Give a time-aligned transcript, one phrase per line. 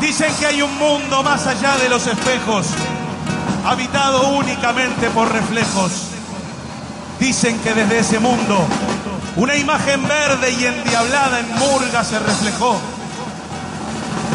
[0.00, 2.66] Dicen que hay un mundo más allá de los espejos,
[3.64, 5.92] habitado únicamente por reflejos.
[7.18, 8.64] Dicen que desde ese mundo
[9.36, 12.78] una imagen verde y endiablada en murga se reflejó.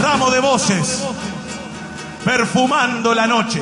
[0.01, 1.01] Ramo de voces,
[2.25, 3.61] perfumando la noche.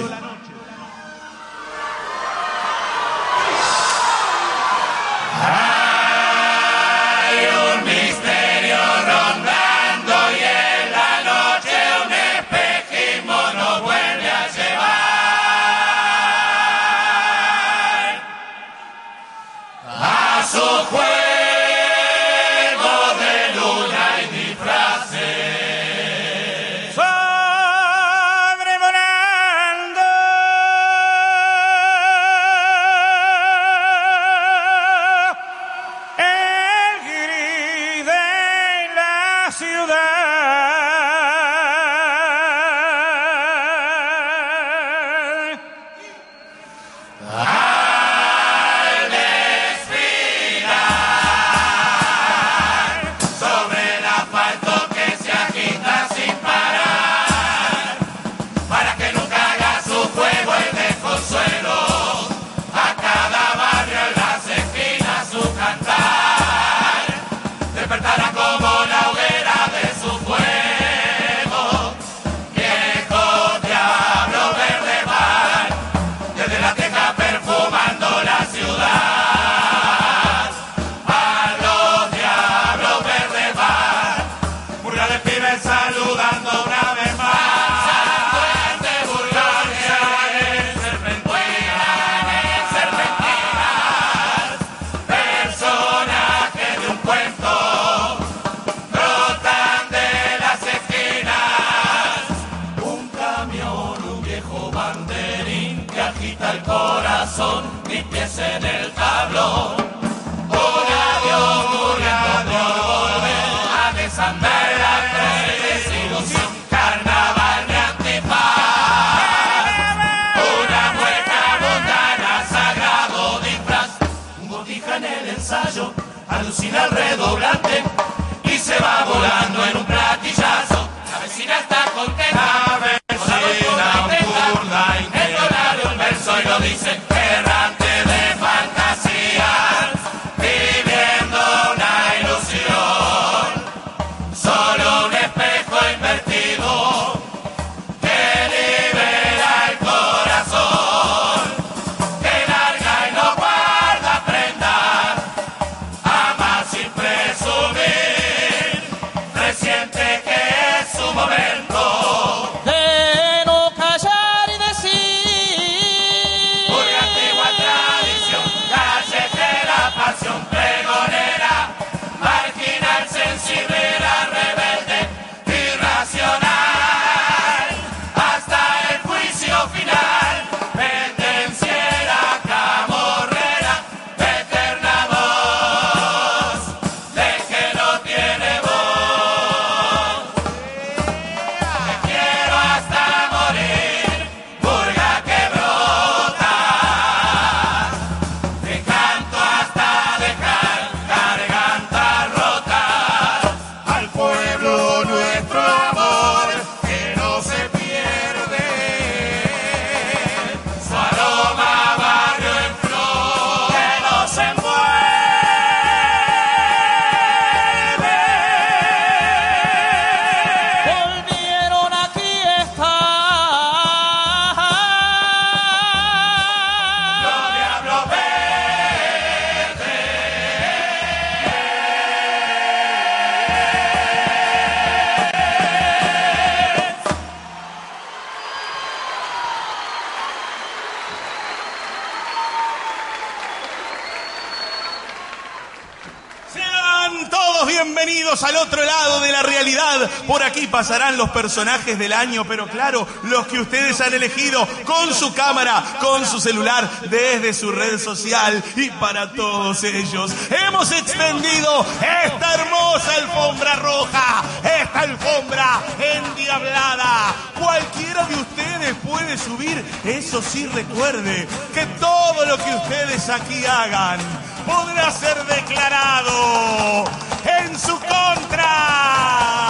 [250.27, 255.13] por aquí pasarán los personajes del año, pero claro, los que ustedes han elegido con
[255.13, 260.31] su cámara, con su celular, desde su red social y para todos ellos.
[260.67, 261.85] Hemos extendido
[262.25, 267.35] esta hermosa alfombra roja, esta alfombra endiablada.
[267.59, 274.19] Cualquiera de ustedes puede subir, eso sí recuerde que todo lo que ustedes aquí hagan
[274.65, 277.05] podrá ser declarado
[277.45, 279.60] en su contra.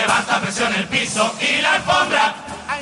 [0.00, 2.34] Levanta presión el piso y la alfombra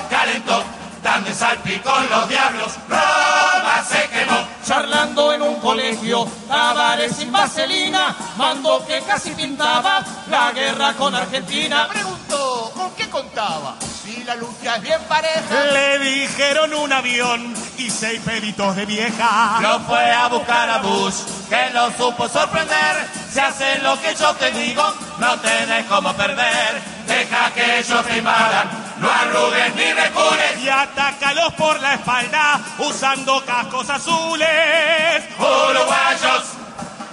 [0.09, 0.63] calentó,
[1.03, 2.73] dando salpicón los diablos.
[2.89, 4.39] Roma se quemó.
[4.65, 11.89] Charlando en un colegio, tabares sin vaselina, mandó que casi pintaba la guerra con Argentina.
[11.89, 13.75] Preguntó, ¿con qué contaba?
[14.05, 15.65] Si la lucha es bien pareja.
[15.73, 19.59] Le dijeron un avión y seis peditos de vieja.
[19.61, 21.15] Lo fue a buscar a Bush,
[21.49, 23.09] que lo supo sorprender.
[23.33, 24.83] Si haces lo que yo te digo,
[25.19, 26.98] no tenés como perder.
[27.19, 30.59] Deja que ellos te invadan, no arrugues ni recules.
[30.63, 35.25] Y atácalos por la espalda usando cascos azules.
[35.37, 36.45] Uruguayos,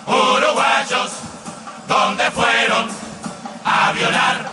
[0.06, 1.12] uruguayos,
[1.88, 2.88] ¿dónde fueron
[3.66, 4.46] a violar?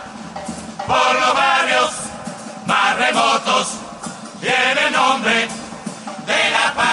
[0.86, 1.90] Por los barrios
[2.64, 3.68] más remotos
[4.40, 5.48] el nombre
[6.26, 6.92] de la paz.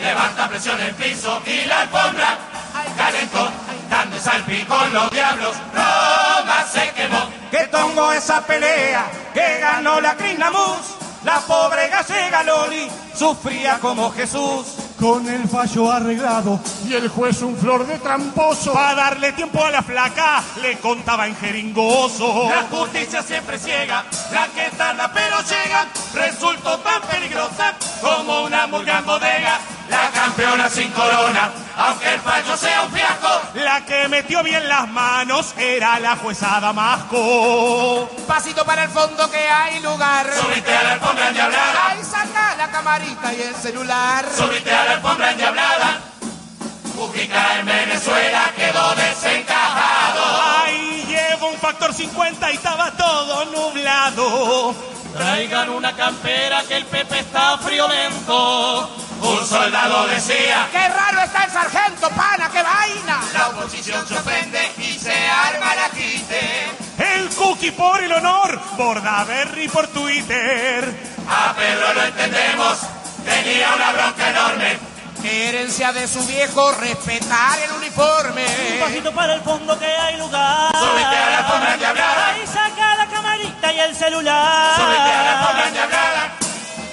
[0.00, 2.53] Levanta presión el piso y la alfombra
[3.14, 3.48] calentó,
[3.90, 7.28] dando salpicón los diablos, Roma se quemó.
[7.50, 14.66] Que tongo esa pelea, que ganó la Crinamus, la pobre gallega Loli sufría como Jesús.
[14.98, 18.72] Con el fallo arreglado y el juez un flor de tramposo.
[18.72, 22.48] Para darle tiempo a la flaca, le contaba en jeringoso.
[22.48, 28.98] La justicia siempre ciega, la que tarda pero llega, resultó tan peligrosa como una murga
[29.00, 29.60] en bodega.
[30.36, 33.28] La campeona sin corona, aunque el fallo sea un fiasco.
[33.54, 38.10] La que metió bien las manos era la jueza Damasco.
[38.26, 40.26] Pasito para el fondo que hay lugar.
[40.34, 44.24] Subite a la alfombra endiablada, Ahí saca la camarita y el celular.
[44.36, 46.00] subite a la alfombra endiablada.
[46.96, 50.64] Mujica en Venezuela quedó desencajado.
[50.64, 54.74] Ahí llevo un factor 50 y estaba todo nublado.
[55.14, 58.90] Traigan una campera que el Pepe está friolento.
[59.20, 62.50] Un soldado decía, ¡Qué raro está el sargento, pana!
[62.50, 63.20] ¡Qué vaina!
[63.32, 66.68] la oposición se ofende y se arma la quite.
[66.98, 70.92] El cookie por el honor, Bordaberry por Twitter.
[71.28, 72.78] A Pedro lo entendemos,
[73.24, 74.94] tenía una bronca enorme.
[75.22, 78.44] Herencia de su viejo, respetar el uniforme.
[78.80, 80.70] Pasito para el fondo que hay lugar.
[80.76, 82.23] Súbete a la endiablada.
[82.23, 82.23] Ahí
[84.04, 84.74] celular.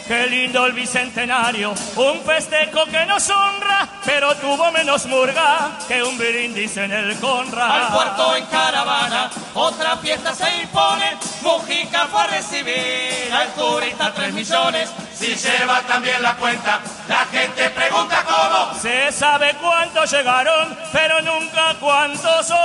[0.07, 6.17] Qué lindo el bicentenario, un festejo que nos honra, pero tuvo menos murga que un
[6.17, 7.87] brindis en el Conra.
[7.87, 14.33] Al puerto en caravana, otra fiesta se impone, Mujica fue a recibir al turista tres
[14.33, 14.89] millones.
[15.13, 18.73] Si lleva también la cuenta, la gente pregunta cómo.
[18.81, 22.61] Se sabe cuántos llegaron, pero nunca cuántos somos.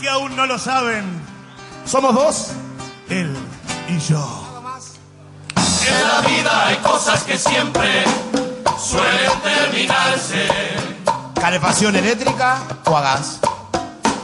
[0.00, 1.04] Que aún no lo saben.
[1.84, 2.52] Somos dos.
[3.08, 3.34] Él
[3.88, 4.44] y yo.
[5.56, 8.04] En la vida hay cosas que siempre
[8.78, 10.48] suelen terminarse.
[11.40, 13.40] ¿Calefacción eléctrica o a gas?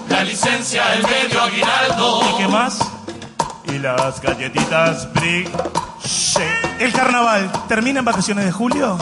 [0.08, 2.20] La licencia, el medio aguinaldo.
[2.30, 2.78] ¿Y qué más?
[3.66, 5.50] Y las galletitas Brick.
[6.78, 8.98] El carnaval termina en vacaciones de julio.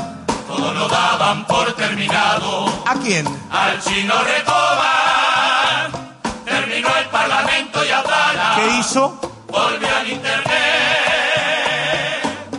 [0.46, 2.66] Todo lo daban por terminado.
[2.86, 3.26] ¿A quién?
[3.50, 5.21] Al chino Recoba.
[8.54, 9.18] ¿Qué hizo?
[9.48, 10.52] Volvió al internet.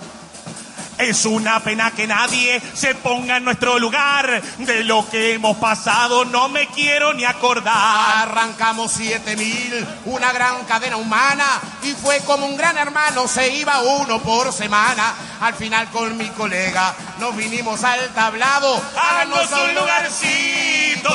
[0.97, 4.41] Es una pena que nadie se ponga en nuestro lugar.
[4.59, 8.27] De lo que hemos pasado no me quiero ni acordar.
[8.27, 11.45] Arrancamos 7000, una gran cadena humana,
[11.83, 15.13] y fue como un gran hermano, se iba uno por semana.
[15.39, 18.81] Al final con mi colega nos vinimos al tablado.
[18.95, 21.11] Háganos un lugarcito.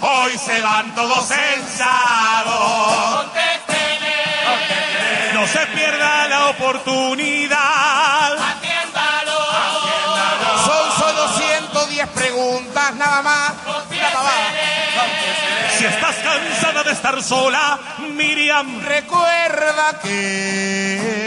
[0.00, 3.26] Hoy se van todos censados.
[5.34, 8.36] No se pierda la oportunidad.
[10.64, 13.52] Son solo 110 preguntas, nada más.
[14.12, 14.32] Pavada.
[15.78, 17.78] Si estás cansada de estar sola,
[18.14, 21.26] Miriam, Recuerda que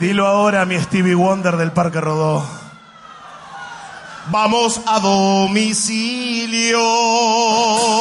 [0.00, 2.42] Dilo ahora, mi Stevie Wonder del Parque Rodó.
[4.30, 6.78] Vamos a domicilio.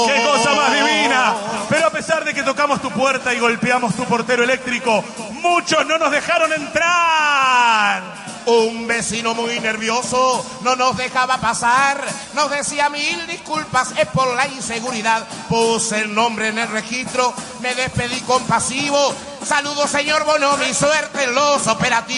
[0.05, 1.33] ¡Qué cosa más divina!
[1.67, 5.03] Pero a pesar de que tocamos tu puerta y golpeamos tu portero eléctrico,
[5.41, 8.28] muchos no nos dejaron entrar.
[8.49, 12.03] Un vecino muy nervioso no nos dejaba pasar.
[12.33, 15.27] Nos decía mil disculpas, es por la inseguridad.
[15.47, 19.13] Puse el nombre en el registro, me despedí compasivo.
[19.45, 22.11] Saludos, señor Bono, mi suerte en los operativos.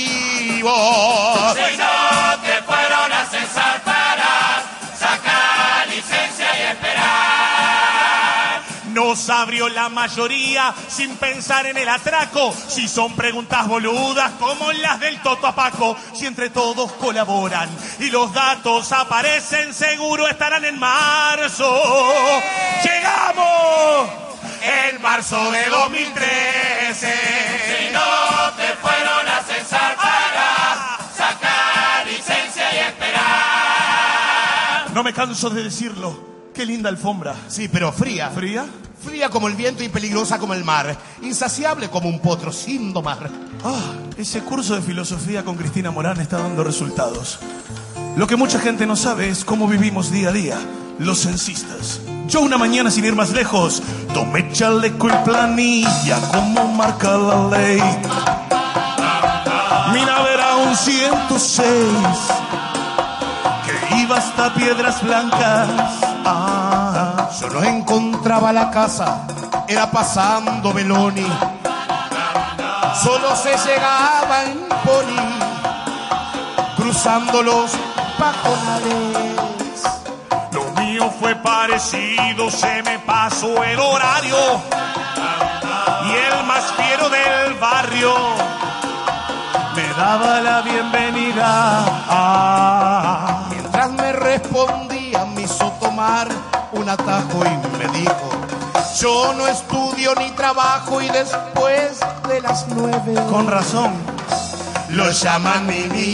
[1.54, 4.64] Si no te fueron a cesar para
[4.98, 6.21] sacar y.
[8.94, 12.54] Nos abrió la mayoría sin pensar en el atraco.
[12.68, 17.70] Si son preguntas boludas como las del Toto a Paco, si entre todos colaboran
[18.00, 21.82] y los datos aparecen, seguro estarán en marzo.
[22.84, 24.10] ¡Llegamos!
[24.62, 27.14] En marzo de 2013.
[27.68, 33.22] Si no te fueron a cesar para sacar licencia y esperar.
[34.94, 36.41] No me canso de decirlo.
[36.62, 37.34] Qué linda alfombra.
[37.48, 38.30] Sí, pero fría.
[38.30, 38.68] ¿Fría?
[39.04, 40.96] Fría como el viento y peligrosa como el mar.
[41.24, 43.32] Insaciable como un potro sin domar.
[43.64, 47.40] Ah, ese curso de filosofía con Cristina Morán está dando resultados.
[48.16, 50.60] Lo que mucha gente no sabe es cómo vivimos día a día
[51.00, 52.00] los censistas.
[52.28, 53.82] Yo una mañana sin ir más lejos,
[54.14, 57.82] tomé chaleco y planilla como marca la ley.
[59.94, 61.66] Mi nave era un 106
[62.52, 62.61] que
[64.12, 65.70] iba hasta Piedras Blancas.
[66.26, 69.26] Ah, Yo no encontraba la casa,
[69.68, 71.28] era pasando Beloni.
[73.02, 75.24] Solo se llegaba en pony,
[76.76, 77.72] cruzando los
[78.20, 79.84] pajonales.
[80.52, 84.38] Lo mío fue parecido, se me pasó el horario.
[86.06, 88.14] Y el más fiero del barrio
[89.76, 91.86] me daba la bienvenida.
[92.10, 93.46] Ah,
[94.62, 96.28] Me respondía, me hizo tomar
[96.74, 98.30] un atajo y me dijo,
[99.00, 103.92] yo no estudio ni trabajo y después de las nueve con razón.
[104.90, 106.14] lo llaman Mimi.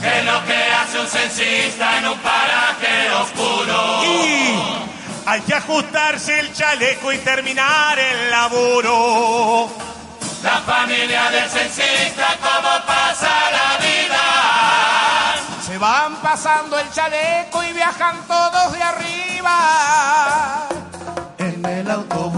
[0.00, 4.04] ¿Qué es lo que hace un censista en un paraje oscuro?
[4.04, 4.54] Y
[5.26, 9.89] hay que ajustarse el chaleco y terminar el laburo.
[10.42, 14.24] La familia del censista, ¿cómo pasa la vida?
[15.66, 20.68] Se van pasando el chaleco y viajan todos de arriba.
[21.38, 22.29] en el autobús.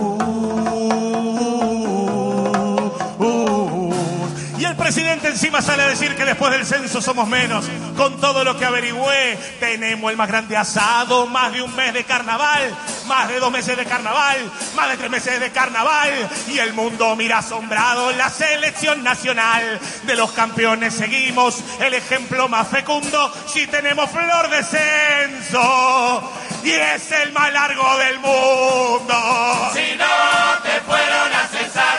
[4.95, 7.65] Presidente encima sale a decir que después del censo somos menos.
[7.97, 12.05] Con todo lo que averigüé, tenemos el más grande asado, más de un mes de
[12.05, 14.39] carnaval, más de dos meses de carnaval,
[14.77, 16.11] más de tres meses de carnaval.
[16.49, 19.81] Y el mundo mira asombrado la selección nacional.
[20.03, 26.33] De los campeones seguimos el ejemplo más fecundo si tenemos flor de censo.
[26.65, 29.71] Y es el más largo del mundo.
[29.73, 31.99] Si no te fueron a cesar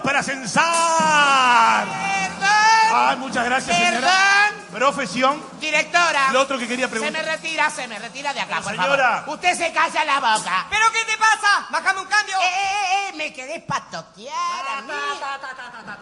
[0.00, 1.86] para censar.
[2.94, 4.00] Ay, muchas gracias, señora.
[4.00, 4.62] Perdón.
[4.72, 5.42] Profesión.
[5.60, 6.30] Directora.
[6.32, 7.24] Lo otro que quería Se preguntar.
[7.24, 9.18] me retira, se me retira de acá, por Señora.
[9.20, 9.34] favor.
[9.34, 10.66] Usted se calla la boca.
[10.70, 11.66] ¿Pero qué te pasa?
[11.70, 12.36] Bájame un cambio.
[12.38, 14.34] Eh, eh, eh, me quedé patotear
[14.78, 14.92] a mí.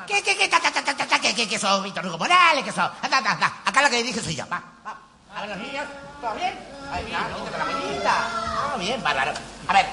[0.07, 2.19] ¿Qué, qué, qué, ta, ta, ta, ta, ta, ta, qué, qué, qué sos, Víctor Hugo
[2.19, 2.91] Morales, qué sos?
[3.03, 4.97] Acá la que dije soy yo, va, va.
[5.37, 5.85] A ver, los niños,
[6.21, 6.59] ¿todo bien?
[6.93, 7.29] Ahí está,
[8.05, 8.15] la.
[8.17, 9.33] Ah, bien, bárbaro.
[9.69, 9.87] A ver.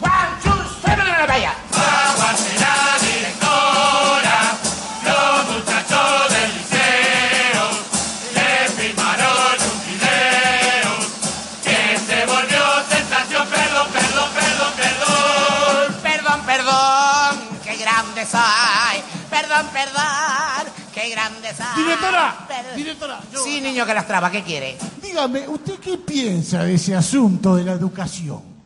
[0.00, 1.54] One, two, seven, en la playa.
[19.62, 21.82] Perdón, perdón, qué grande soy.
[21.82, 22.46] Directora,
[22.76, 24.78] directora, yo- Sí, niño que las traba, ¿qué quiere?
[25.02, 28.57] dígame, ¿usted qué piensa de ese asunto de la educación?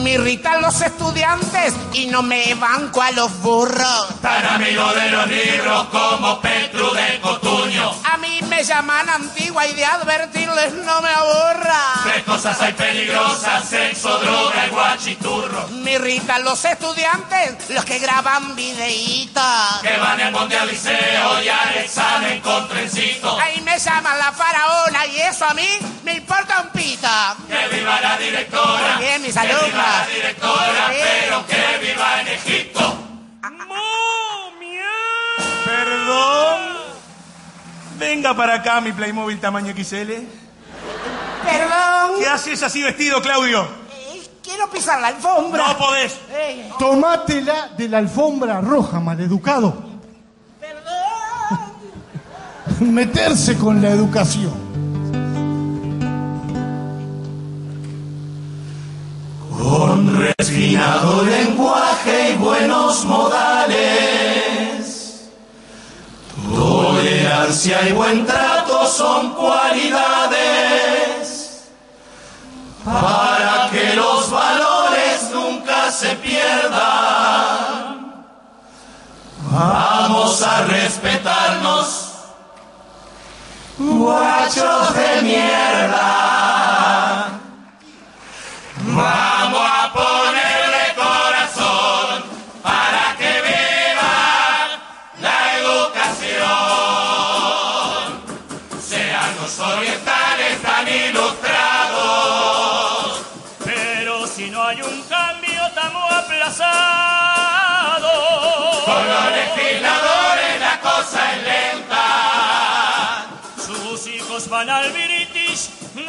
[0.00, 4.08] Me irritan los estudiantes y no me banco a los burros.
[4.22, 7.92] Tan amigo de los libros como Petru de Cotuño.
[8.10, 11.84] A mí me llaman antigua y de advertirles no me aburra.
[12.04, 15.68] Tres cosas hay peligrosas, sexo, droga y guachiturro.
[15.68, 19.42] Me irritan los estudiantes, los que graban videitos.
[19.82, 23.38] Que van en monte al liceo y al examen con trencito.
[23.38, 25.68] Ahí me llaman la faraona y eso a mí
[26.04, 27.08] me importa un pito.
[27.48, 28.96] Que viva la directora.
[28.98, 29.89] Bien, mis alumnos.
[29.98, 32.96] La directora, pero que viva en Egipto.
[35.64, 36.60] Perdón.
[37.98, 40.12] Venga para acá, mi Playmobil tamaño XL.
[41.44, 42.18] Perdón.
[42.18, 43.62] ¿Qué haces así vestido, Claudio?
[43.62, 45.68] Eh, quiero pisar la alfombra.
[45.68, 46.16] No podés.
[46.30, 49.74] Eh, Tomátela de la alfombra roja, maleducado.
[50.60, 51.74] perdón.
[52.94, 54.69] Meterse con la educación.
[60.20, 63.80] Refinado lenguaje y buenos modales.
[66.54, 70.42] Tolerancia y buen trato son cualidades
[72.84, 76.76] para que los valores nunca se pierdan.
[79.50, 82.10] Vamos a respetarnos,
[83.78, 86.10] guachos de mierda.
[88.84, 89.29] Vamos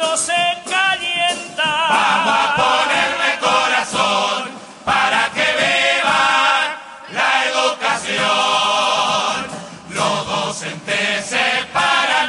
[0.02, 1.88] No se calientan.
[1.88, 4.40] Vamos a ponerle corazón
[4.84, 6.22] para que viva
[7.18, 9.36] la educación.
[9.90, 12.28] Los docentes se paran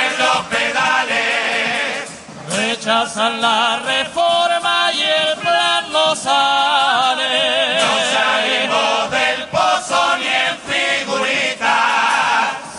[0.00, 2.10] en los pedales.
[2.56, 7.80] Rechazan la reforma y el plan no sale.
[7.84, 11.74] No salimos del pozo ni en figuritas.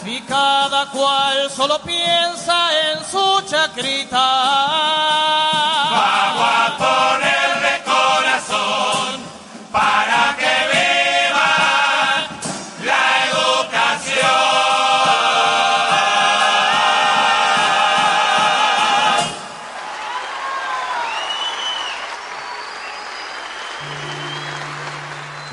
[0.04, 2.56] Si cada cual solo piensa
[2.92, 4.35] en su chacrita.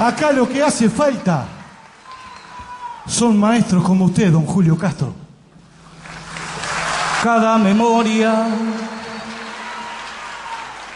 [0.02, 1.46] Acá lo que hace falta
[3.06, 5.14] son maestros como usted, don Julio Castro.
[7.22, 8.48] Cada memoria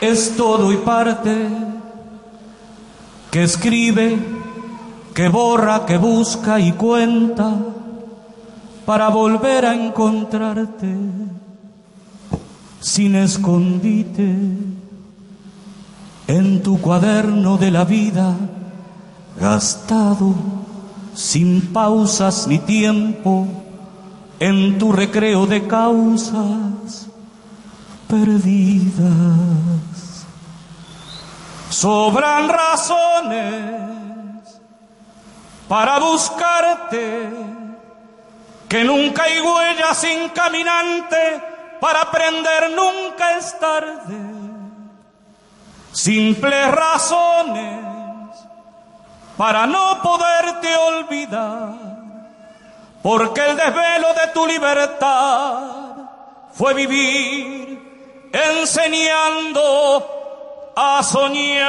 [0.01, 1.47] es todo y parte
[3.31, 4.19] que escribe,
[5.15, 7.55] que borra, que busca y cuenta
[8.85, 10.97] para volver a encontrarte
[12.81, 14.35] sin escondite
[16.27, 18.35] en tu cuaderno de la vida
[19.39, 20.35] gastado
[21.15, 23.47] sin pausas ni tiempo
[24.39, 27.09] en tu recreo de causas
[28.09, 29.07] perdidas.
[31.71, 33.77] Sobran razones
[35.69, 37.31] para buscarte,
[38.69, 41.43] que nunca hay huella sin caminante,
[41.81, 44.17] para aprender nunca es tarde.
[45.93, 47.86] Simples razones
[49.37, 51.75] para no poderte olvidar,
[53.03, 55.87] porque el desvelo de tu libertad
[56.53, 60.07] fue vivir enseñando
[60.75, 61.67] a soñar.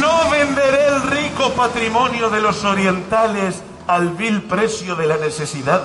[0.00, 5.82] No venderé el rico patrimonio de los orientales al vil precio de la necesidad.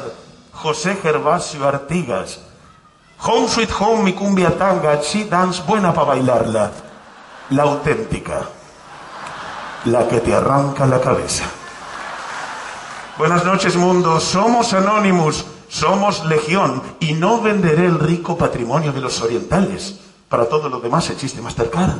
[0.51, 2.39] José Gervasio Artigas.
[3.25, 6.71] Home Sweet Home, mi cumbia tanga, she dance buena para bailarla.
[7.51, 8.41] La auténtica.
[9.85, 11.45] La que te arranca la cabeza.
[13.17, 14.19] Buenas noches, mundo.
[14.19, 20.01] Somos Anonymous, somos Legión y no venderé el rico patrimonio de los orientales.
[20.27, 21.95] Para todo lo demás existe Mastercard.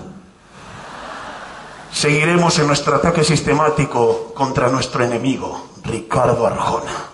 [1.93, 7.12] Seguiremos en nuestro ataque sistemático contra nuestro enemigo, Ricardo Arjona.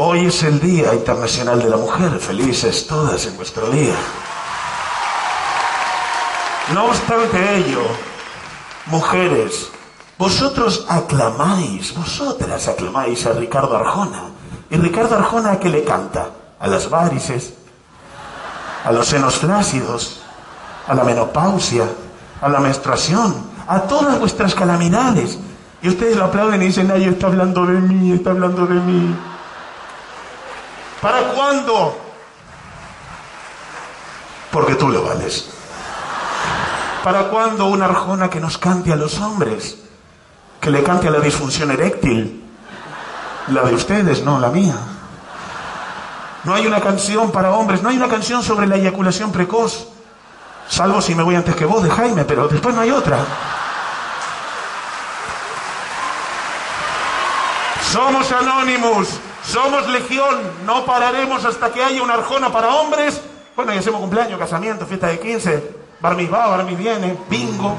[0.00, 2.20] Hoy es el Día Internacional de la Mujer.
[2.20, 3.96] Felices todas en vuestro día.
[6.72, 7.82] No obstante ello,
[8.86, 9.68] mujeres,
[10.16, 14.22] vosotros aclamáis, vosotras aclamáis a Ricardo Arjona.
[14.70, 16.28] ¿Y Ricardo Arjona a qué le canta?
[16.60, 17.54] A las varices,
[18.84, 20.20] a los senos flácidos,
[20.86, 21.88] a la menopausia,
[22.40, 23.34] a la menstruación,
[23.66, 25.40] a todas vuestras calamidades.
[25.82, 29.16] Y ustedes lo aplauden y dicen, ay, está hablando de mí, está hablando de mí.
[31.00, 31.96] ¿Para cuándo?
[34.50, 35.50] Porque tú lo vales.
[37.04, 39.78] ¿Para cuándo una arjona que nos cante a los hombres?
[40.60, 42.44] Que le cante a la disfunción eréctil.
[43.48, 44.76] La de ustedes, no la mía.
[46.44, 49.88] No hay una canción para hombres, no hay una canción sobre la eyaculación precoz.
[50.68, 53.18] Salvo si me voy antes que vos de Jaime, pero después no hay otra.
[57.90, 63.20] Somos Anonymous, somos Legión, no pararemos hasta que haya una arjona para hombres.
[63.56, 67.74] Bueno, y hacemos cumpleaños, casamiento, fiesta de 15, bar va, bar viene, bingo.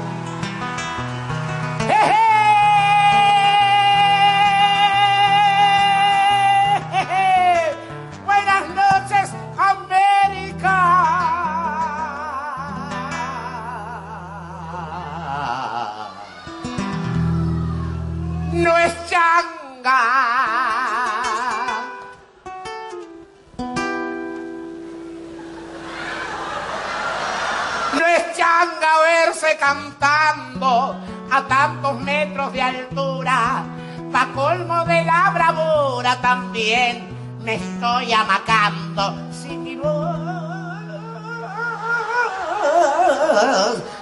[36.16, 37.08] También
[37.42, 39.14] me estoy amacando.
[39.32, 40.30] Si mi voz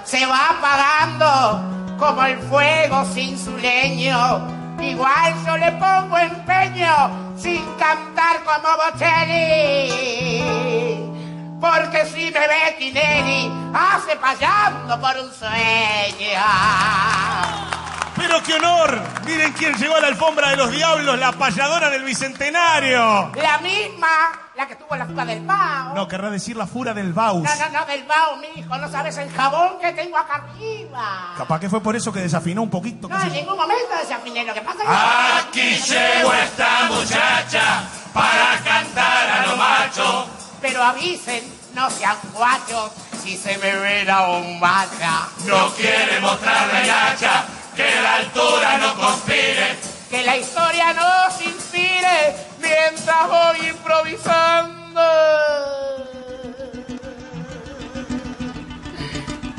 [0.03, 1.61] se va apagando
[1.97, 4.41] como el fuego sin su leño.
[4.81, 9.91] Igual yo le pongo empeño sin cantar como Bocelli.
[11.59, 16.39] Porque si me ve Tinelli, hace payando por un sueño.
[18.19, 18.99] Pero qué honor.
[19.25, 23.31] Miren quién llegó a la alfombra de los diablos, la payadora del bicentenario.
[23.35, 25.93] La misma, la que tuvo la fuga del Bao.
[25.95, 27.43] No, querrá decir la fura del Baus.
[27.43, 28.77] No, no, no, del Bao, mijo.
[28.77, 31.33] No sabes el jabón que tengo acá arriba.
[31.37, 33.07] Capaz que fue por eso que desafinó un poquito.
[33.07, 34.43] No, en ningún momento desafiné.
[34.43, 35.49] Lo que pasa es que...
[35.49, 40.27] Aquí llegó esta muchacha para cantar a lo macho.
[40.61, 41.41] Pero avisen,
[41.73, 42.91] no sean guachos,
[43.23, 45.29] si se me ve la bombacha.
[45.45, 47.45] No quiere mostrar la hilacha,
[47.79, 49.77] que la altura no conspire.
[50.09, 55.01] Que la historia nos inspire mientras voy improvisando.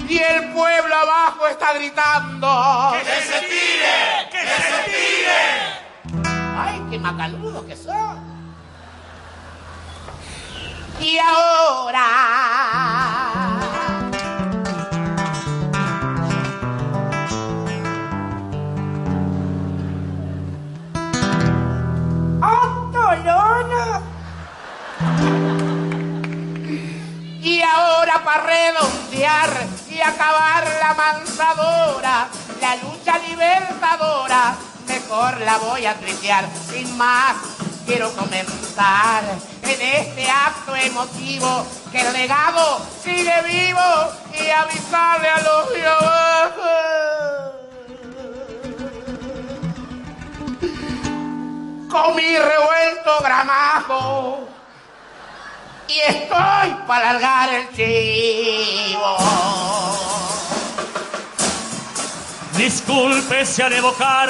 [0.06, 2.92] Y el pueblo abajo está gritando.
[2.92, 4.28] ¡Que se tire!
[4.30, 5.40] ¡Que se tire!
[6.58, 8.20] ¡Ay, qué macanudos que son!
[11.00, 12.00] Y ahora.
[30.02, 32.28] Acabar la mansadora,
[32.60, 34.54] la lucha libertadora,
[34.86, 36.48] mejor la voy a tritear.
[36.70, 37.36] Sin más,
[37.86, 39.24] quiero comenzar
[39.62, 43.80] en este acto emotivo que el legado sigue vivo
[44.32, 46.70] y avisarle a los de abajo.
[51.90, 54.48] Con mi revuelto gramajo
[55.88, 59.16] y estoy para largar el chivo.
[62.60, 64.28] Disculpe si al evocar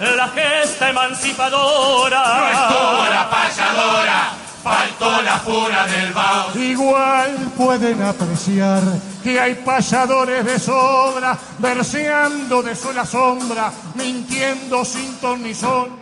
[0.00, 2.24] la gesta emancipadora.
[2.26, 4.32] No estuvo la payadora,
[4.64, 6.58] faltó la fura del Bao.
[6.58, 8.82] Igual pueden apreciar
[9.22, 15.96] que hay payadores de sobra, verseando de sola sombra, mintiendo sin ton ni son.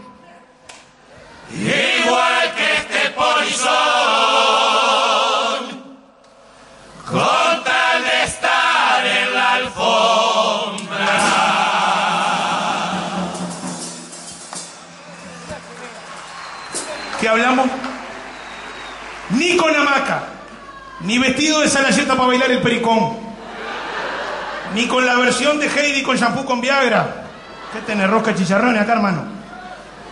[1.52, 3.76] Igual que este polizón,
[17.26, 17.66] ¿Qué hablamos?
[19.30, 20.28] Ni con hamaca,
[21.00, 23.18] ni vestido de salayeta para bailar el pericón,
[24.74, 27.26] ni con la versión de Heidi con shampoo con Viagra.
[27.72, 29.24] ¿Qué tenés rosca chicharrones acá, hermano?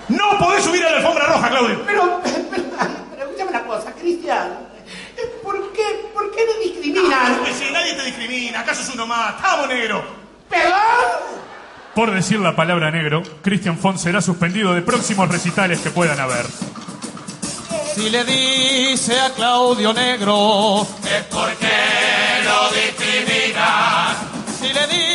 [0.09, 1.83] No podés subir a la alfombra roja, Claudio.
[1.87, 2.43] Pero, pero,
[3.13, 4.49] pero escúchame una cosa, Cristian.
[5.41, 7.37] ¿Por qué, ¿Por qué me discriminan?
[7.37, 10.05] Porque si nadie te discrimina, acaso es uno más, estamos negro.
[10.51, 11.45] ¿Perdón?
[11.95, 16.45] Por decir la palabra negro, Christian Font será suspendido de próximos recitales que puedan haber.
[17.95, 21.71] Si le dice a Claudio Negro, Es porque
[22.45, 24.17] lo discriminan,
[24.59, 25.14] si le dice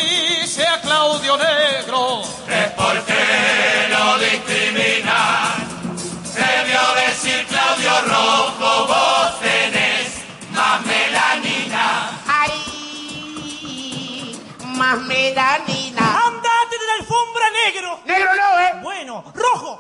[18.10, 18.30] negro!
[18.36, 18.72] No, ¿eh?
[18.82, 19.80] Bueno, rojo.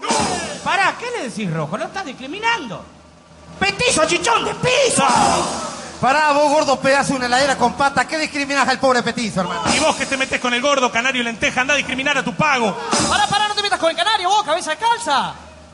[0.63, 1.77] Pará, ¿qué le decís rojo?
[1.77, 2.83] Lo estás discriminando.
[3.59, 5.03] ¡Petizo, chichón de piso!
[5.99, 9.63] Pará, vos gordo pedazo de una heladera con pata, ¿qué discriminás al pobre petizo, hermano?
[9.75, 12.23] Y vos que te metes con el gordo, canario y lenteja, anda a discriminar a
[12.23, 12.73] tu pago.
[13.09, 15.33] Pará, pará, no te metas con el canario, vos, cabeza de calza.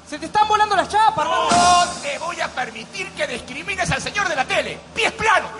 [0.10, 1.26] Se te están volando las chapas.
[1.26, 4.80] No te voy a permitir que discrimines al señor de la tele.
[4.94, 5.52] ¡Pies planos!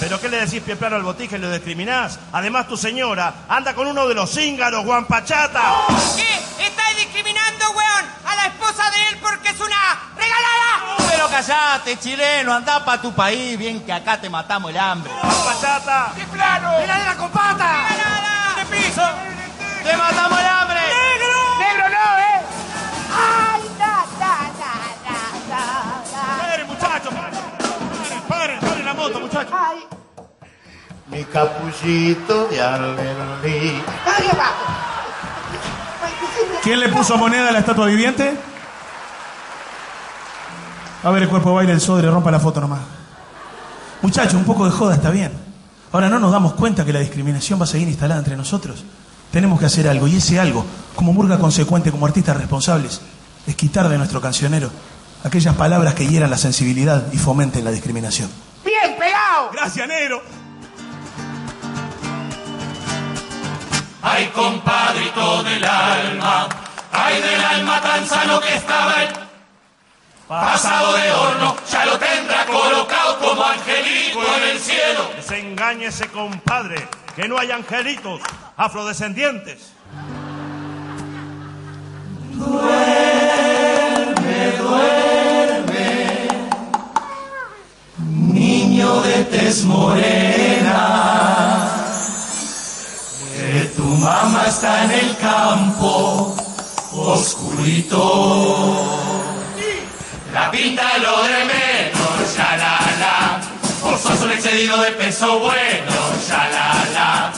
[0.00, 2.18] ¿Pero qué le decís pie plano al botija y lo discriminás?
[2.32, 5.60] Además, tu señora anda con uno de los cíngaros, guampachata.
[6.16, 6.64] ¿Qué?
[6.64, 8.04] ¿Estás discriminando, weón?
[8.26, 8.90] A la esposa
[10.16, 10.96] regalada.
[11.10, 15.12] Pero callate, chileno, anda pa' tu país, bien que acá te matamos el hambre.
[15.22, 16.12] ¡Pachata!
[16.16, 16.78] ¡Qué plano!
[16.78, 17.86] ¡Heladera con pata!
[18.56, 19.02] ¡De piso!
[19.82, 20.33] ¡Te matamos
[31.14, 33.80] Mi capullito de alberlí.
[34.32, 34.64] abajo.
[36.60, 38.36] ¿Quién le puso moneda a la estatua viviente?
[41.04, 42.80] A ver el cuerpo de baile del sodre, rompa la foto nomás.
[44.02, 45.30] Muchachos, un poco de joda está bien.
[45.92, 48.82] Ahora no nos damos cuenta que la discriminación va a seguir instalada entre nosotros.
[49.30, 53.00] Tenemos que hacer algo, y ese algo, como murga consecuente, como artistas responsables,
[53.46, 54.68] es quitar de nuestro cancionero
[55.22, 58.28] aquellas palabras que hieran la sensibilidad y fomenten la discriminación.
[58.64, 59.50] ¡Bien pegado!
[59.52, 60.43] Gracias, negro.
[64.06, 66.46] Ay, compadrito del alma,
[66.92, 69.08] ay del alma tan sano que estaba el
[70.28, 75.10] pasado de horno, ya lo tendrá colocado como angelito en el cielo.
[75.16, 76.86] Desengáñese, compadre,
[77.16, 78.20] que no hay angelitos
[78.58, 79.72] afrodescendientes.
[87.98, 91.43] Niño de tez morena,
[93.54, 96.34] que tu mamá está en el campo
[96.92, 98.02] oscurito.
[100.32, 103.40] La pinta lo de menos, ya la la.
[103.80, 105.94] Vos sos un excedido de peso bueno,
[106.28, 107.32] ya la la.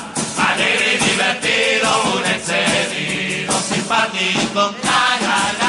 [0.49, 4.75] Alegre y divertido, un excedido simpático.
[4.85, 5.66] La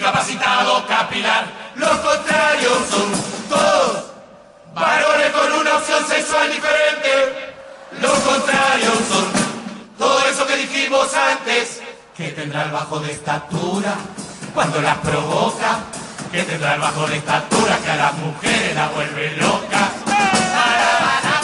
[0.00, 3.12] Discapacitado capilar, los contrarios son
[3.50, 4.04] todos
[4.72, 7.52] varones con una opción sexual diferente.
[8.00, 9.26] Los contrarios son
[9.98, 11.82] todo eso que dijimos antes,
[12.16, 13.92] que tendrá el bajo de estatura
[14.54, 15.80] cuando las provoca,
[16.32, 19.90] que tendrá el bajo de estatura que a las mujeres la vuelve loca.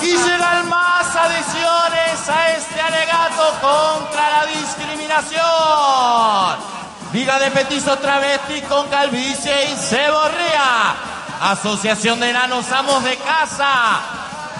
[0.00, 6.75] Y llegan más adiciones a este alegato contra la discriminación.
[7.16, 10.94] Liga de petizos travesti con calvicie y ceborrea.
[11.40, 14.02] Asociación de enanos amos de casa.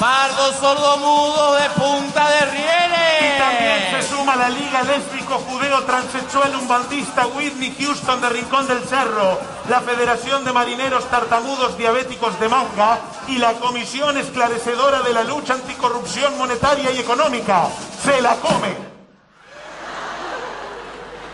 [0.01, 3.21] Pardos sordomudos de punta de rieles.
[3.21, 8.83] Y también se suma la Liga Lésbico Judeo Transexual Umbandista Whitney Houston de Rincón del
[8.85, 9.39] Cerro,
[9.69, 15.53] la Federación de Marineros Tartamudos Diabéticos de Manga y la Comisión Esclarecedora de la Lucha
[15.53, 17.69] Anticorrupción Monetaria y Económica.
[18.03, 18.75] ¡Se la come!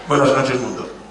[0.09, 1.02] Buenas noches, mundo.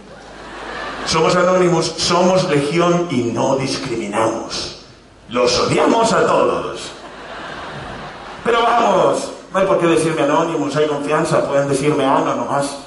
[1.11, 4.77] Somos anónimos, somos legión y no discriminamos.
[5.27, 6.83] Los odiamos a todos.
[8.45, 12.77] Pero vamos, no hay por qué decirme anónimos, hay confianza, pueden decirme ano nomás.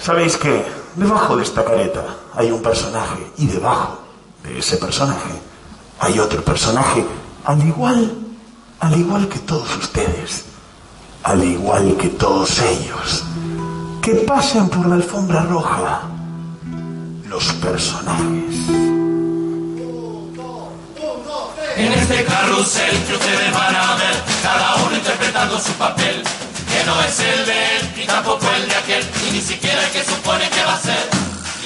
[0.00, 0.64] ¿Sabéis qué?
[0.94, 2.02] Debajo de esta careta
[2.34, 3.98] hay un personaje y debajo
[4.42, 5.38] de ese personaje
[6.00, 7.04] hay otro personaje,
[7.44, 8.10] al igual,
[8.80, 10.46] al igual que todos ustedes,
[11.24, 13.25] al igual que todos ellos,
[14.06, 16.02] que pasan por la alfombra roja,
[17.24, 18.54] los personajes.
[21.76, 24.14] En este carrusel que ustedes van a ver,
[24.44, 28.76] cada uno interpretando su papel, que no es el de él, ni tampoco el de
[28.76, 31.08] aquel, y ni siquiera el que supone que va a ser.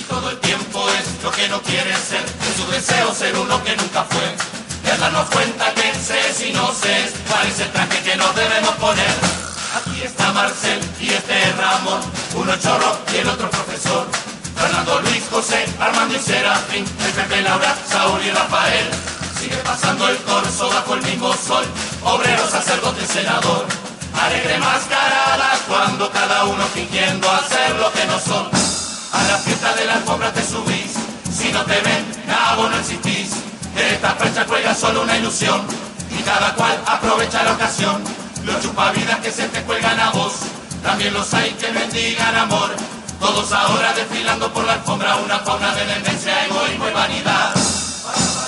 [0.01, 3.63] Y todo el tiempo es lo que no quiere ser, es su deseo ser uno
[3.63, 4.35] que nunca fue.
[4.87, 8.35] Y al darnos cuenta que sé si no sé cuál es el traje que nos
[8.35, 9.40] debemos poner.
[10.01, 12.01] Aquí está Marcel y este es Ramón,
[12.35, 14.07] uno chorro y el otro profesor.
[14.57, 18.89] Fernando, Luis, José, Armando y Serafín, el Pepe, Laura, Saúl y Rafael.
[19.39, 21.67] Sigue pasando el corso bajo el mismo sol,
[22.03, 23.67] obrero, sacerdote, senador.
[24.19, 28.49] Alegre mascarada cuando cada uno fingiendo hacer lo que no son.
[29.13, 30.95] A la fiesta de la alfombra te subís,
[31.31, 33.33] si no te ven, nabo no existís.
[33.75, 35.61] De esta fecha cuelga solo una ilusión,
[36.19, 38.20] y cada cual aprovecha la ocasión.
[38.45, 40.33] Los chupavidas que se te cuelgan a vos,
[40.83, 42.71] también los hay que mendigan amor.
[43.19, 47.55] Todos ahora desfilando por la alfombra, una fauna de demencia, egoísmo y vanidad.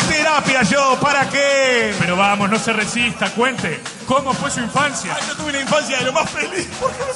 [0.08, 1.94] Terapia yo, ¿para qué?
[1.98, 3.82] Pero vamos, no se resista, cuente.
[4.06, 5.16] ¿Cómo fue su infancia?
[5.28, 6.68] Yo tuve una infancia de lo más feliz.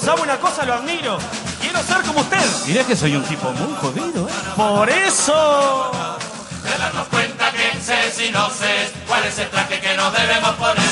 [0.02, 0.64] ¿Sabe una cosa?
[0.64, 1.18] Lo admiro.
[1.60, 2.44] Quiero ser como usted.
[2.66, 4.32] Diré que soy un tipo muy jodido, ¿eh?
[4.54, 5.92] Por eso.
[6.62, 10.54] De darnos cuenta que sé si no sé cuál es el traje que nos debemos
[10.56, 10.85] poner.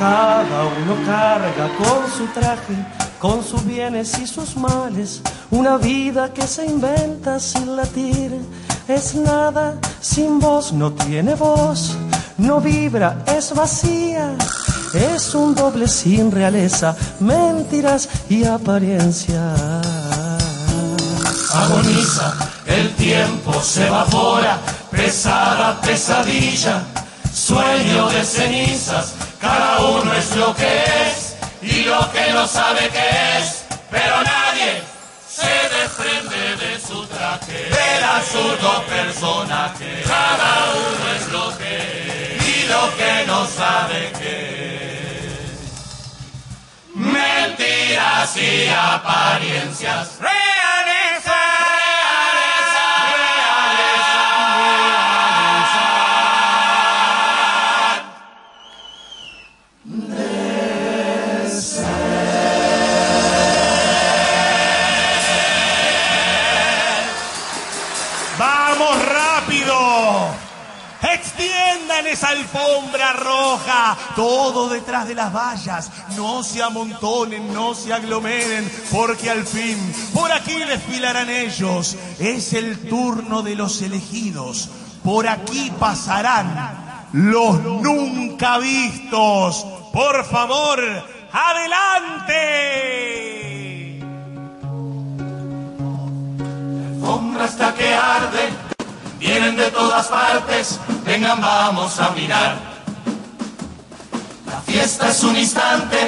[0.00, 2.74] Cada uno carga con su traje,
[3.18, 8.32] con sus bienes y sus males, una vida que se inventa sin latir.
[8.88, 11.98] Es nada, sin voz no tiene voz,
[12.38, 14.34] no vibra, es vacía.
[14.94, 19.54] Es un doble sin realeza, mentiras y apariencia.
[21.52, 22.32] Agoniza,
[22.64, 24.58] el tiempo se evapora,
[24.90, 26.84] pesada pesadilla,
[27.40, 33.38] sueño de cenizas, cada uno es lo que es y lo que no sabe que
[33.38, 34.82] es, pero nadie
[35.26, 42.68] se desprende de su traje, del absurdo personaje, cada uno es lo que es y
[42.68, 44.60] lo que no sabe que
[45.24, 45.60] es.
[46.94, 50.18] Mentiras y apariencias.
[50.20, 50.79] Realeza,
[74.14, 75.90] todo detrás de las vallas.
[76.16, 79.78] No se amontonen, no se aglomeren, porque al fin
[80.14, 81.96] por aquí desfilarán ellos.
[82.18, 84.68] Es el turno de los elegidos.
[85.04, 89.64] Por aquí pasarán los nunca vistos.
[89.92, 90.80] Por favor,
[91.32, 92.80] adelante.
[97.10, 98.50] alfombra hasta que arde,
[99.18, 102.69] vienen de todas partes, vengan vamos a mirar.
[104.70, 105.98] Fiesta es un instante,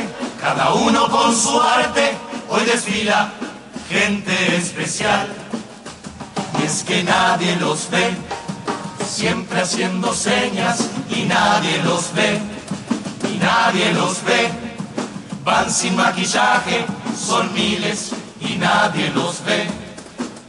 [0.40, 2.12] cada uno con su arte,
[2.48, 3.32] hoy desfila
[3.88, 5.26] gente especial.
[6.60, 8.14] Y es que nadie los ve,
[9.04, 12.40] siempre haciendo señas y nadie los ve,
[13.34, 14.48] y nadie los ve.
[15.42, 16.86] Van sin maquillaje,
[17.18, 19.66] son miles y nadie los ve.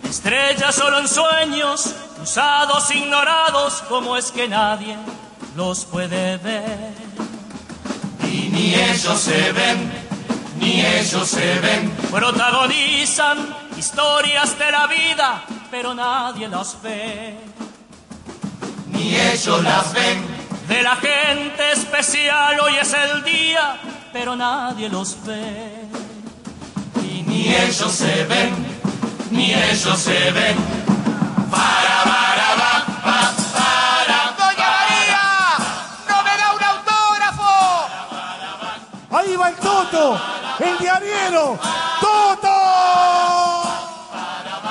[0.07, 4.95] Estrellas solo en sueños, usados, ignorados, como es que nadie
[5.55, 7.22] los puede ver.
[8.53, 9.91] Ni ellos se ven,
[10.59, 11.89] ni ellos se ven.
[12.11, 13.37] Protagonizan
[13.75, 17.35] historias de la vida, pero nadie las ve.
[18.91, 20.23] Ni ellos las ven.
[20.67, 23.81] De la gente especial hoy es el día,
[24.13, 25.89] pero nadie los ve.
[27.09, 28.53] Y ni ellos se ven,
[29.31, 30.57] ni ellos se ven.
[31.49, 32.32] Para, para,
[39.91, 40.19] Toto,
[40.59, 41.59] el diariero.
[41.99, 43.63] ¡Toto!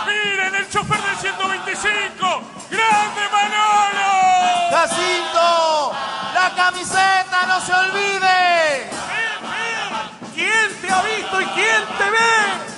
[0.07, 2.42] ¡Miren el chofer del 125!
[2.70, 4.70] ¡Grande Manolo!
[4.70, 5.92] Jacinto,
[6.35, 8.90] la camiseta no se olvide.
[10.35, 12.71] ¿Quién te ha visto y quién te ve?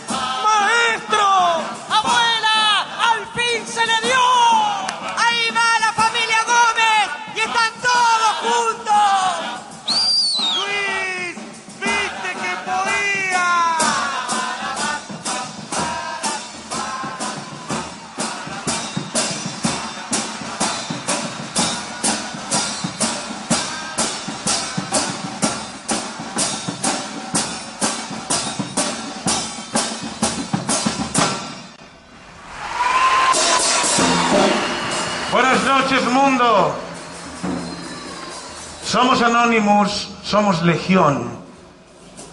[38.95, 41.25] Somos Anonymous, somos Legión.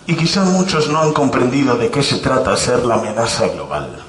[0.06, 4.04] Y quizá muchos no han comprendido de qué se trata ser la amenaza global.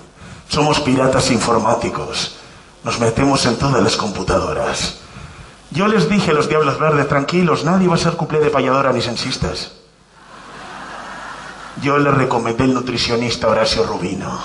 [0.50, 2.37] Somos piratas informáticos.
[2.85, 4.98] Nos metemos en todas las computadoras.
[5.70, 8.92] Yo les dije a los Diablos Verdes, tranquilos, nadie va a ser cuplé de payadora
[8.92, 9.72] ni censistas.
[11.81, 14.38] Yo le recomendé el nutricionista Horacio Rubino.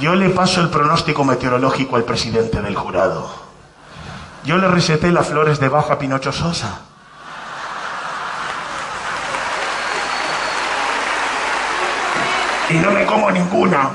[0.00, 3.47] Yo le paso el pronóstico meteorológico al presidente del jurado.
[4.48, 6.80] Yo le receté las flores de baja Pinocho Sosa.
[12.70, 13.90] Y no me como ninguna.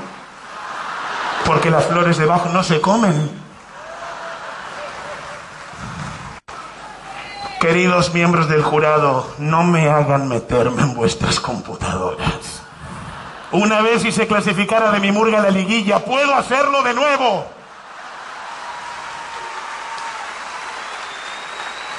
[1.44, 3.32] Porque las flores de bajo no se comen.
[7.60, 12.62] Queridos miembros del jurado, no me hagan meterme en vuestras computadoras.
[13.50, 17.53] Una vez si se clasificara de mi murga la liguilla, puedo hacerlo de nuevo.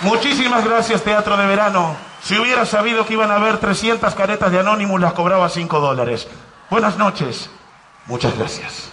[0.01, 1.95] Muchísimas gracias, Teatro de Verano.
[2.21, 6.27] Si hubiera sabido que iban a haber 300 caretas de Anonymous, las cobraba 5 dólares.
[6.69, 7.49] Buenas noches.
[8.07, 8.89] Muchas gracias.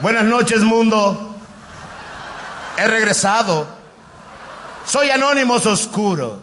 [0.00, 1.34] Buenas noches, mundo.
[2.76, 3.66] He regresado.
[4.86, 6.38] Soy Anónimos Oscuro.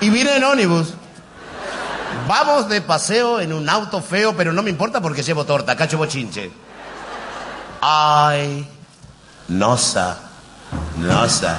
[0.00, 0.94] Y vine en ónibus.
[2.28, 5.96] Vamos de paseo en un auto feo, pero no me importa porque llevo torta, cacho
[5.96, 6.50] bochinche.
[7.80, 8.68] Ay,
[9.48, 10.18] nosa,
[10.98, 11.58] nosa,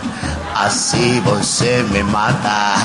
[0.55, 2.75] así você me mata.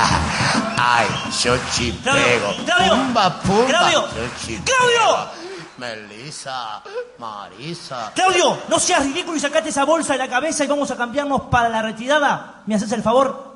[0.75, 1.05] Ay,
[1.43, 2.55] yo chipego.
[2.65, 3.65] Claudio, Pumba, pumba.
[3.67, 4.63] Claudio, yo.
[4.65, 5.45] Claudio.
[5.77, 6.81] Melissa,
[7.19, 8.11] Marisa.
[8.15, 11.41] Claudio, no seas ridículo y sacate esa bolsa de la cabeza y vamos a cambiarnos
[11.51, 12.63] para la retirada.
[12.65, 13.54] ¿Me haces el favor?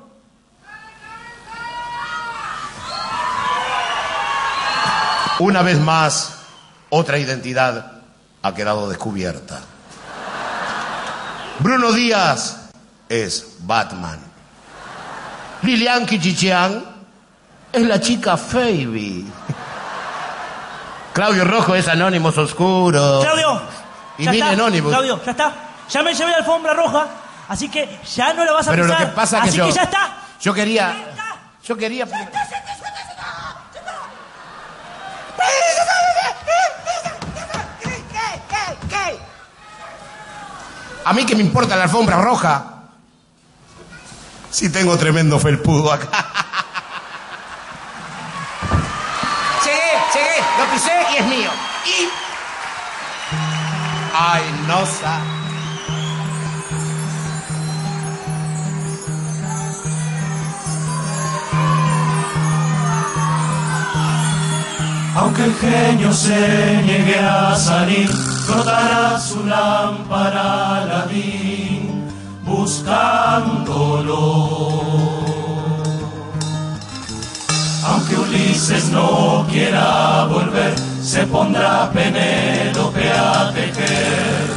[5.40, 6.34] Una vez más,
[6.90, 7.94] otra identidad
[8.42, 9.62] ha quedado descubierta.
[11.60, 12.70] Bruno Díaz
[13.08, 14.20] es Batman.
[15.62, 16.84] Lilian Kichichian
[17.72, 19.24] es la chica Phoebe.
[21.14, 23.24] Claudio Rojo es Anónimos Oscuros.
[23.24, 23.62] Claudio.
[24.18, 24.92] Y ya está, Anónimos.
[24.92, 25.54] Claudio, ya está.
[25.90, 27.08] Ya me llevé la alfombra roja,
[27.48, 29.68] así que ya no la vas a Pero lo que pasa es que así yo...
[29.68, 30.18] que ya está.
[30.42, 30.96] Yo quería...
[31.64, 32.06] Yo quería...
[41.06, 42.64] A mí que me importa la alfombra roja.
[44.52, 46.08] Si tengo tremendo felpudo acá.
[49.66, 51.50] Llegué, llegué, lo pisé y es mío.
[51.86, 52.10] Y
[54.14, 55.39] Ay, nosa.
[65.40, 72.04] Aunque el genio se niegue a salir, frotará su lámpara Aladín
[72.44, 74.18] buscándolo.
[77.86, 84.50] Aunque Ulises no quiera volver, se pondrá Penélope a tejer,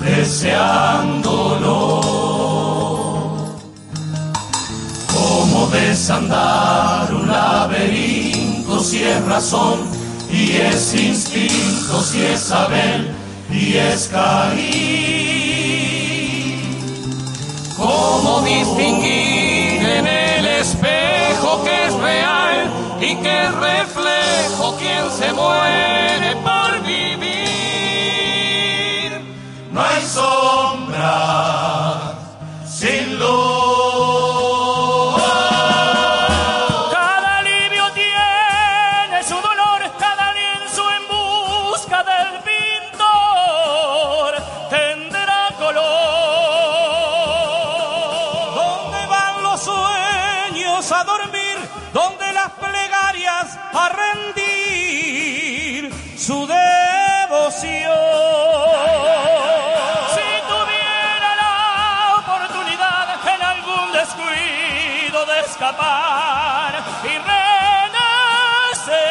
[0.00, 2.00] deseándolo.
[5.12, 10.01] Como desandar un laberinto si es razón
[10.32, 13.10] y es instinto si es saber
[13.50, 14.62] y es caer.
[17.76, 22.70] ¿Cómo distinguir en el espejo que es real
[23.00, 27.12] y que es reflejo quien se muere por vivir?
[29.72, 31.71] No hay sombra
[54.14, 57.92] rendir su devoción?
[60.14, 61.56] Si tuviera la
[62.18, 69.02] oportunidad en algún descuido de escapar y renacer,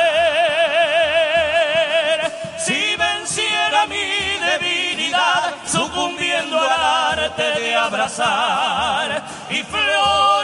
[2.58, 6.70] si venciera mi debilidad, sucumbiendo al
[7.20, 10.41] arte de abrazar y florecer.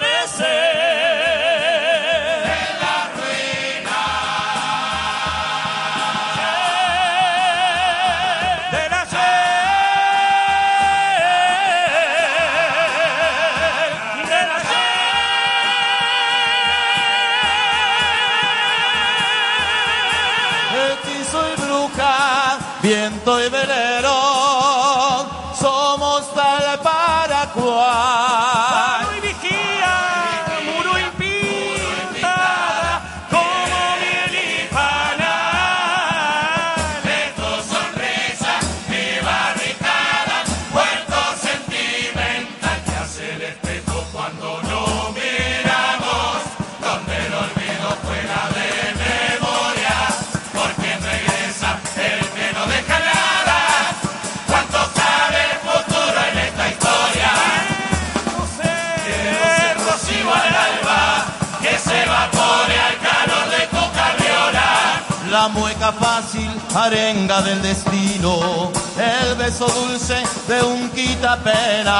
[65.31, 71.97] La mueca fácil, arenga del destino, el beso dulce de un quitapenas.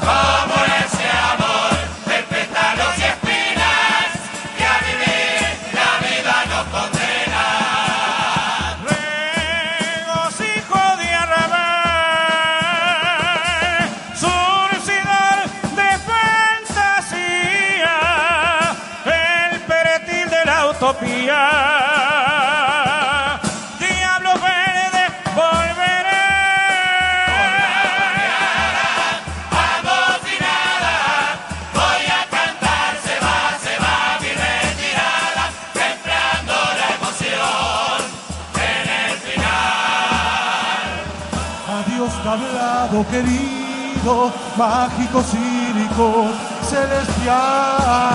[0.00, 0.64] Como
[43.02, 46.30] querido, mágico, cínico,
[46.62, 48.14] celestial.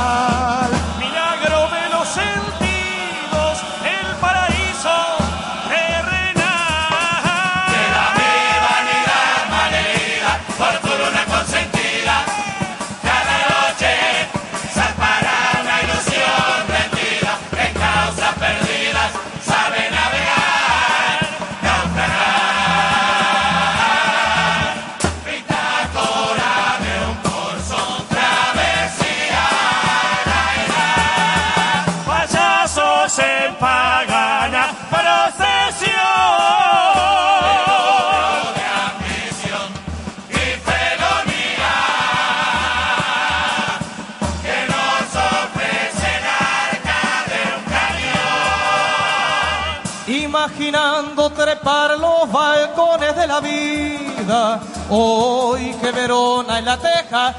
[51.40, 54.60] trepar los balcones de la vida.
[54.90, 57.34] Hoy que Verona es la teja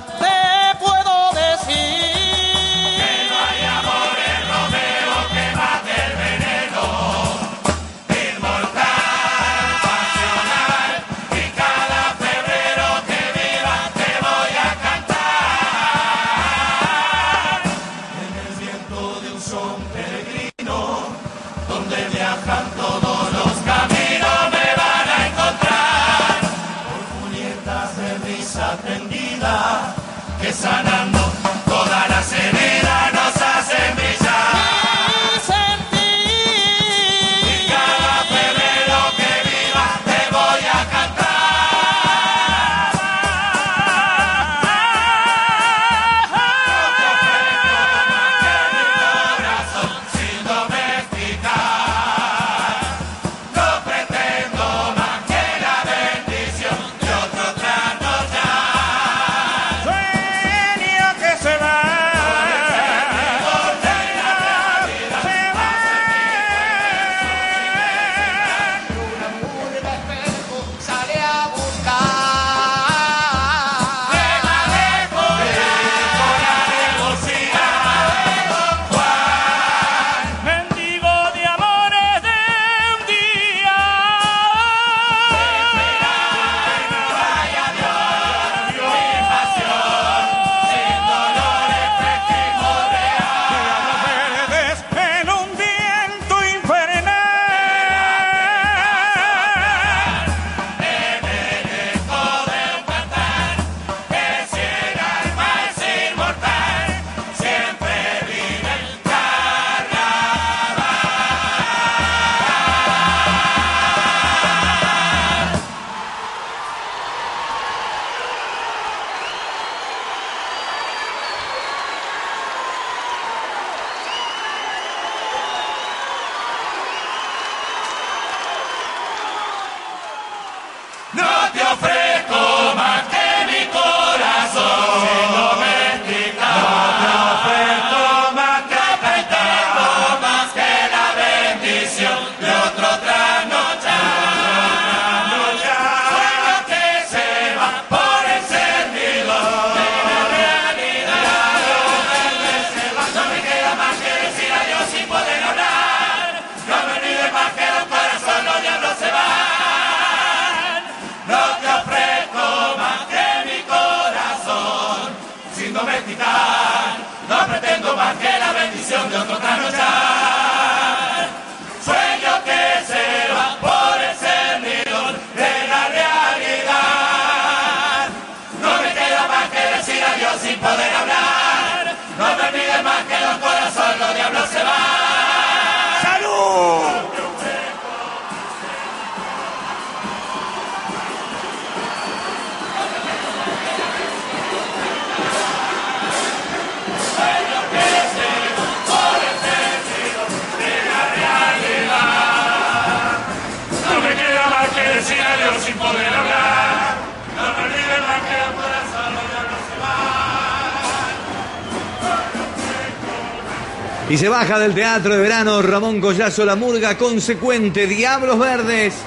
[214.10, 219.04] Y se baja del teatro de verano Ramón Collazo La Murga, consecuente Diablos Verdes.